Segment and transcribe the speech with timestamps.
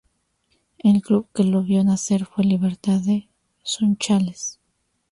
[0.79, 3.27] El club que lo vio nacer fue Libertad de
[3.61, 4.59] Sunchales.